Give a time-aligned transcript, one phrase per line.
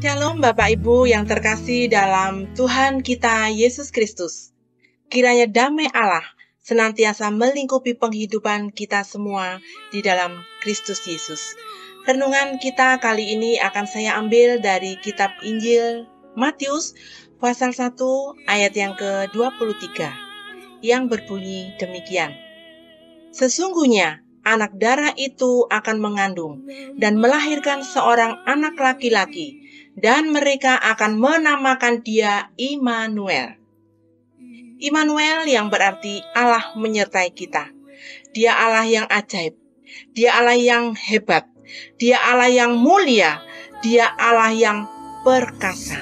[0.00, 4.48] Shalom Bapak Ibu yang terkasih dalam Tuhan kita Yesus Kristus.
[5.12, 6.24] Kiranya damai Allah
[6.64, 9.60] senantiasa melingkupi penghidupan kita semua
[9.92, 11.52] di dalam Kristus Yesus.
[12.08, 16.96] Renungan kita kali ini akan saya ambil dari kitab Injil Matius
[17.36, 17.92] pasal 1
[18.48, 20.00] ayat yang ke-23
[20.80, 22.32] yang berbunyi demikian.
[23.36, 26.64] Sesungguhnya anak darah itu akan mengandung
[26.96, 29.60] dan melahirkan seorang anak laki-laki,
[29.96, 33.58] dan mereka akan menamakan dia Immanuel.
[34.80, 37.68] Immanuel yang berarti Allah menyertai kita.
[38.32, 39.58] Dia Allah yang ajaib,
[40.16, 41.44] Dia Allah yang hebat,
[42.00, 43.44] Dia Allah yang mulia,
[43.84, 44.78] Dia Allah yang
[45.26, 46.00] perkasa.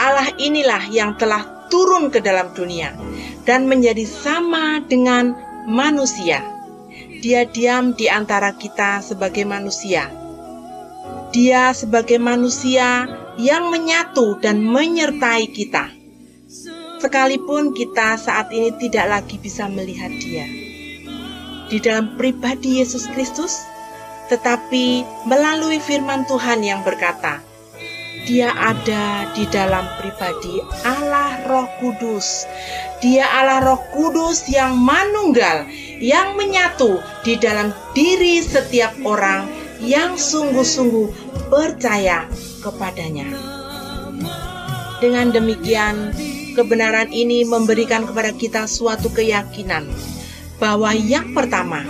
[0.00, 2.98] Allah inilah yang telah turun ke dalam dunia
[3.46, 5.38] dan menjadi sama dengan
[5.70, 6.52] manusia
[7.22, 10.10] dia diam di antara kita sebagai manusia.
[11.32, 13.08] Dia sebagai manusia
[13.40, 15.88] yang menyatu dan menyertai kita.
[17.00, 20.62] Sekalipun kita saat ini tidak lagi bisa melihat Dia
[21.72, 23.64] di dalam pribadi Yesus Kristus,
[24.28, 27.40] tetapi melalui firman Tuhan yang berkata,
[28.28, 32.44] dia ada di dalam pribadi Allah Roh Kudus.
[33.00, 35.64] Dia Allah Roh Kudus yang manunggal,
[35.98, 39.48] yang menyatu di dalam diri setiap orang
[39.82, 41.21] yang sungguh-sungguh
[41.52, 42.24] percaya
[42.64, 43.28] kepadanya.
[45.04, 46.16] Dengan demikian,
[46.56, 49.84] kebenaran ini memberikan kepada kita suatu keyakinan
[50.56, 51.84] bahwa yang pertama,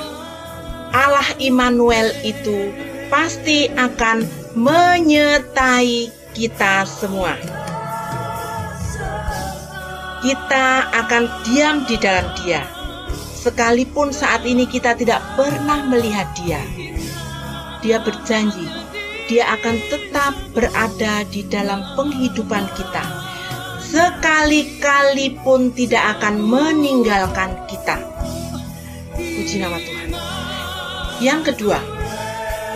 [0.90, 2.74] Allah Immanuel itu
[3.06, 4.26] pasti akan
[4.58, 7.38] menyertai kita semua.
[10.26, 12.66] Kita akan diam di dalam Dia,
[13.38, 16.62] sekalipun saat ini kita tidak pernah melihat Dia.
[17.82, 18.81] Dia berjanji,
[19.32, 23.00] Dia akan tetap berada di dalam penghidupan kita,
[23.80, 27.96] sekali-kali pun tidak akan meninggalkan kita.
[29.16, 30.12] Puji nama Tuhan.
[31.24, 31.80] Yang kedua,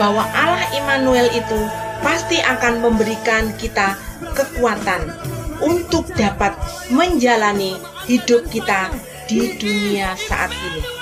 [0.00, 1.60] bahwa Allah Immanuel itu
[2.00, 4.00] pasti akan memberikan kita
[4.32, 5.12] kekuatan
[5.60, 6.56] untuk dapat
[6.88, 7.76] menjalani
[8.08, 8.96] hidup kita
[9.28, 10.95] di dunia saat ini.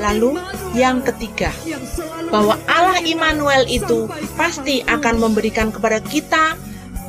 [0.00, 0.40] Lalu,
[0.74, 1.54] yang ketiga,
[2.30, 6.58] bahwa Allah Immanuel itu pasti akan memberikan kepada kita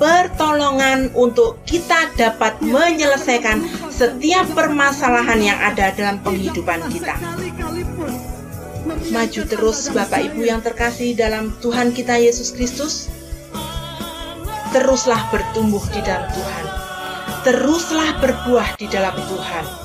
[0.02, 3.62] pertolongan untuk kita dapat menyelesaikan
[3.94, 7.14] setiap permasalahan yang ada dalam penghidupan kita.
[9.14, 13.14] Maju terus Bapak Ibu yang terkasih dalam Tuhan kita Yesus Kristus.
[14.74, 16.66] Teruslah bertumbuh di dalam Tuhan.
[17.46, 19.81] Teruslah berbuah di dalam Tuhan.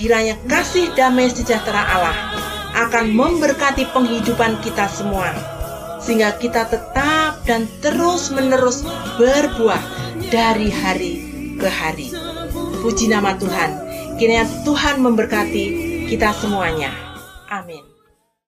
[0.00, 2.16] Kiranya kasih damai sejahtera Allah
[2.88, 5.28] akan memberkati penghidupan kita semua.
[6.00, 8.80] Sehingga kita tetap dan terus-menerus
[9.20, 9.84] berbuah
[10.32, 11.14] dari hari
[11.60, 12.08] ke hari.
[12.80, 13.76] Puji nama Tuhan.
[14.16, 15.64] Kiranya Tuhan memberkati
[16.08, 16.96] kita semuanya.
[17.52, 17.89] Amin.